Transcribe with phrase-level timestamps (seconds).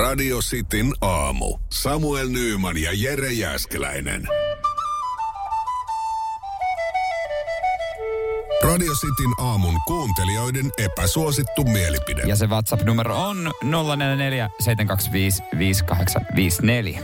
[0.00, 1.58] Radio Cityn aamu.
[1.72, 4.28] Samuel Nyyman ja Jere Jäskeläinen.
[8.62, 12.22] Radio Cityn aamun kuuntelijoiden epäsuosittu mielipide.
[12.22, 17.00] Ja se WhatsApp-numero on 044 725 5854.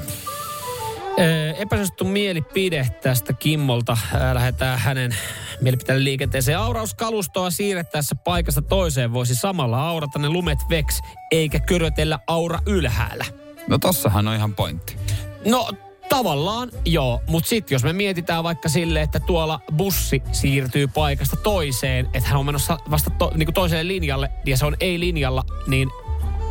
[1.19, 3.97] Öö, epäsuosittu mielipide tästä Kimmolta.
[4.15, 5.17] Ää, Lähdetään hänen
[5.61, 6.59] mielipiteen liikenteeseen.
[6.59, 13.25] Aurauskalustoa siirrettäessä paikasta toiseen voisi samalla aurata ne lumet veks, eikä körötellä aura ylhäällä.
[13.69, 14.97] No tossahan on ihan pointti.
[15.45, 15.69] No
[16.09, 22.09] tavallaan joo, mutta sitten jos me mietitään vaikka sille, että tuolla bussi siirtyy paikasta toiseen,
[22.15, 25.89] että hän on menossa vasta to, niin toiselle linjalle ja se on ei-linjalla, niin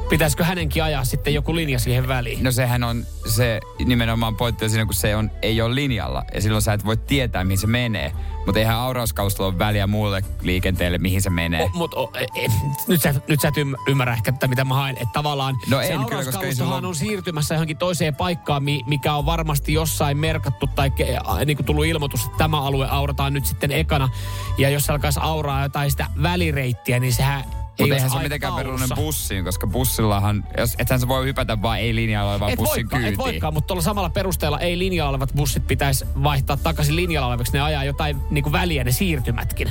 [0.10, 2.44] pitäisikö hänenkin ajaa sitten joku linja siihen väliin?
[2.44, 3.06] No sehän on
[3.36, 6.24] se nimenomaan pointti siinä, kun se on, ei ole linjalla.
[6.34, 8.12] Ja silloin sä et voi tietää, mihin se menee.
[8.46, 11.64] Mutta eihän aurauskalustolla ole väliä muulle liikenteelle, mihin se menee.
[11.64, 12.48] O, mut, o, e, e,
[12.88, 14.96] nyt, sä, nyt sä et ymm- ymmärrä ehkä, että mitä mä haen.
[14.96, 18.64] Että tavallaan No se en kyllä, koska ei aurauskalustohan sulla- on siirtymässä johonkin toiseen paikkaan,
[18.64, 22.88] mi, mikä on varmasti jossain merkattu tai ke, niin kuin tullut ilmoitus, että tämä alue
[22.90, 24.10] aurataan nyt sitten ekana.
[24.58, 27.44] Ja jos alkaisi auraa jotain sitä välireittiä, niin sehän
[27.80, 28.96] ei eihän se mitenkään taulussa.
[28.96, 33.02] bussiin, koska bussillahan, jos, ethän sä voi hypätä vaan ei linjalla olevan Et bussin voikaan,
[33.02, 33.18] et kyytiin.
[33.34, 37.54] voikaan, mutta tuolla samalla perusteella ei linjalla olevat bussit pitäisi vaihtaa takaisin linjalla oleviksi.
[37.54, 39.68] Ne ajaa jotain niin kuin väliä ne siirtymätkin.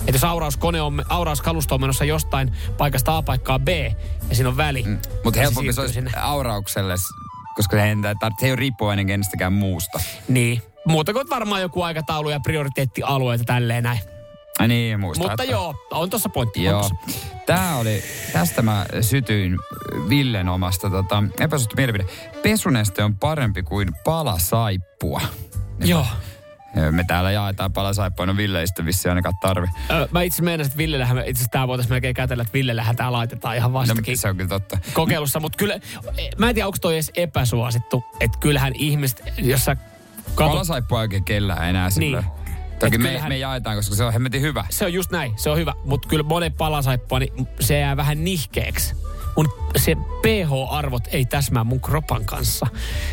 [0.00, 3.68] Että jos aurauskone on, aurauskalusto on menossa jostain paikasta A paikkaa B
[4.28, 4.82] ja siinä on väli.
[4.82, 4.98] Mm.
[5.24, 7.02] Mutta helpompi se olisi auraukselle, s-
[7.56, 10.00] koska se ei, tar- se ei ole riippuvainen kenestäkään muusta.
[10.28, 10.62] Niin.
[10.86, 14.00] Muuta kuin varmaan joku aikataulu ja prioriteettialueet ja tälleen näin.
[14.62, 15.24] Ai niin, muista.
[15.24, 16.64] Mutta että- joo, on tuossa pointti.
[16.64, 16.80] Joo.
[16.80, 16.94] tossa.
[17.46, 19.58] Tää oli, tästä mä sytyin
[20.08, 22.04] Villen omasta tota, epäsuhtu mielipide.
[22.42, 25.20] Pesuneste on parempi kuin palasaippua.
[25.84, 26.06] Joo.
[26.76, 29.66] Ja Me täällä jaetaan palasaippua, no Ville ei vissiin ainakaan tarvi.
[29.90, 33.12] Ö, mä itse meinasin, että Villellähän, itse asiassa tää voitaisiin melkein kätellä, että Villellähän tää
[33.12, 34.18] laitetaan ihan No, vastakin.
[34.18, 34.78] se on kyllä totta.
[34.92, 35.78] kokeilussa, mutta kyllä,
[36.38, 41.04] mä en tiedä, onko toi edes epäsuosittu, että kyllähän ihmiset, jos sä katsot, Palasaippua ei
[41.04, 42.24] oikein kellään enää silloin.
[42.86, 44.64] Toki me, kyllähän- me jaetaan, koska se on hemmetin hyvä.
[44.70, 48.24] se on just näin, se on hyvä, mutta kyllä monen palasaippua, niin se jää vähän
[48.24, 48.94] nihkeeksi.
[49.36, 52.66] Mun se pH-arvot ei täsmää mun kropan kanssa.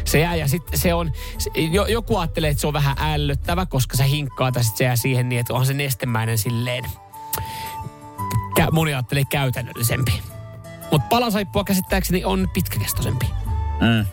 [0.05, 3.65] Se jää ja sitten se on, se, jo, joku ajattelee, että se on vähän ällöttävä,
[3.65, 6.83] koska se hinkkaa tai sit se jää siihen niin, että onhan se nestemäinen silleen.
[8.55, 10.21] Kä, moni ajattelee käytännöllisempi.
[10.91, 13.25] Mutta palasaippua käsittääkseni on pitkäkestoisempi.
[13.81, 14.05] Mm.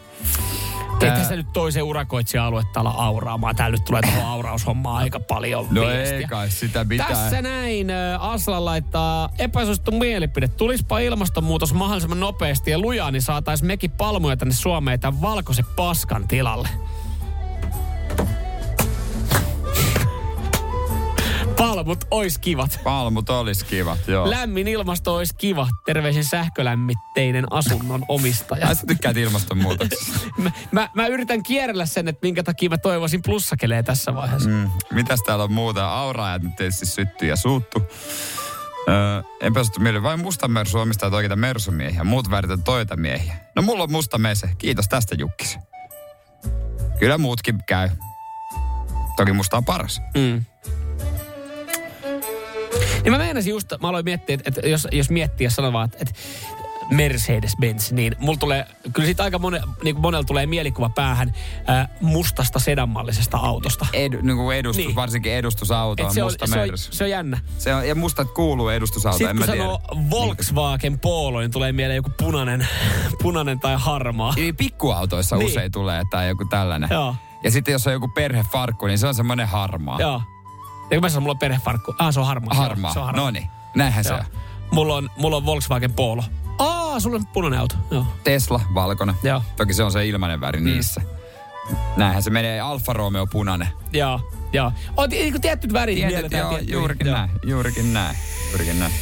[1.03, 3.57] Eihän sä nyt toisen urakoitsija-aluetta ala auraamaan.
[3.57, 6.19] Täällä nyt tulee tuohon auraushommaan aika paljon No viestiä.
[6.19, 7.09] ei kai sitä pitää.
[7.09, 7.87] Tässä näin
[8.21, 10.49] Aslan laittaa epäsuosittu mielipide.
[10.49, 16.29] Tulispa ilmastonmuutos mahdollisimman nopeasti ja lujaa, niin saataisiin mekin palmuja tänne Suomeen tämän valkoisen paskan
[16.29, 16.69] tilalle.
[21.57, 22.81] Palmut ois kivat.
[22.85, 24.31] Palmut olis kivat, joo.
[24.31, 25.69] Lämmin ilmasto ois kiva.
[25.87, 28.75] Terveisin sähkölämmitteinen asunnon omistaja.
[28.75, 30.19] Sä tykkäät ilmastonmuutoksesta.
[30.43, 34.49] Mä, mä, mä yritän kierrellä sen, että minkä takia mä toivoisin plussakelee tässä vaiheessa.
[34.49, 34.71] Mm.
[34.93, 35.89] Mitäs täällä on muuta?
[35.89, 37.83] Auraajat nyt tietysti sytty ja suuttu.
[38.89, 40.03] Öö, en päästy mieleen.
[40.03, 42.05] Vain musta mersu omistaa oikeita mersumiehiä.
[42.05, 43.37] Muut värit on toita miehiä.
[43.55, 44.51] No mulla on musta mese.
[44.59, 45.59] Kiitos tästä Jukkis.
[46.99, 47.89] Kyllä muutkin käy.
[49.17, 50.01] Toki musta on paras.
[50.15, 50.45] Mm.
[53.07, 55.09] Niin mä meinasin just, mä aloin miettiä, että, jos, jos
[55.49, 56.15] sanoo vaan, että, että
[56.91, 61.35] Mercedes-Benz, niin mulla tulee, kyllä siitä aika mone, niin monella tulee mielikuva päähän
[61.67, 63.87] ää, mustasta sedanmallisesta autosta.
[63.93, 64.87] Edu, niin kuin edustus, Niin.
[64.87, 64.97] niin.
[64.97, 67.39] varsinkin edustusauto on se, on, musta se, on, se on jännä.
[67.59, 69.65] Se on, ja musta kuuluu edustusauto, Sitten en kun mä tiedä.
[69.65, 72.69] sanoo Volkswagen Polo, niin tulee mieleen joku punainen,
[73.23, 74.35] punainen tai harmaa.
[74.37, 75.45] Eli pikkuautoissa Niin.
[75.47, 75.53] niin.
[75.53, 76.89] usein tulee tai joku tällainen.
[76.93, 80.01] Joo, Ja sitten jos on joku perhefarkku, niin se on semmoinen harmaa.
[80.01, 80.23] joo.
[80.89, 81.95] Kun mä sanon, mulla on perhefarkku.
[81.99, 82.55] Ah, se on harmaa.
[82.55, 82.93] Harmaa.
[82.93, 83.25] Se on harmaa.
[83.25, 84.19] No niin, näinhän se Joo.
[84.19, 84.25] on.
[84.71, 86.25] Mulla on, mulla on Volkswagen Polo.
[86.59, 87.75] Aa, sulla on punainen auto.
[87.91, 88.07] Joo.
[88.25, 89.15] Tesla, valkoinen.
[89.23, 89.43] Joo.
[89.57, 90.65] Toki se on se ilmainen väri mm.
[90.65, 91.01] niissä.
[91.97, 93.69] Näinhän se menee Alfa Romeo punainen.
[93.93, 94.73] Joo, joo.
[94.97, 96.73] On niinku tietyt värit mielletään joo, tiettyihin.
[96.81, 97.17] juurikin Joo.
[97.17, 98.17] näin, juurikin näin,
[98.51, 98.93] juurikin näin.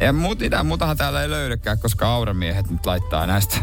[0.00, 3.56] Ja muut, mitään muutahan täällä ei löydykään, koska auramiehet nyt laittaa näistä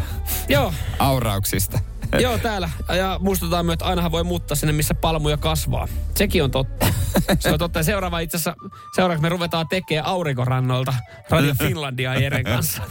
[0.49, 1.79] Joo, aurauksista.
[2.19, 2.69] joo, täällä.
[2.97, 5.87] Ja muistutaan myös, että ainahan voi muuttaa sinne, missä palmuja kasvaa.
[6.15, 6.87] Sekin on totta.
[7.39, 7.79] Se on totta.
[7.79, 8.55] Ja seuraava itse asiassa,
[8.95, 10.93] seuraavaksi me ruvetaan tekemään aurinkorannoilta
[11.29, 12.81] Radio Finlandia Jeren kanssa.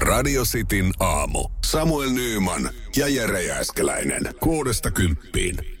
[0.00, 1.48] Radio Cityn aamu.
[1.64, 4.22] Samuel Nyyman ja Jere Jäskeläinen.
[4.40, 5.79] Kuudesta kymppiin.